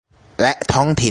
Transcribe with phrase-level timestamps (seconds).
[0.41, 0.97] และท้องถิ่น